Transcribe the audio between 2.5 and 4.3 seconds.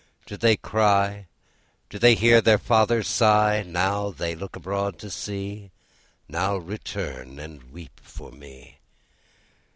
father sigh? Now